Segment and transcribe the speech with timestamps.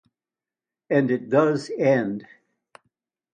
[0.89, 2.25] And it does end.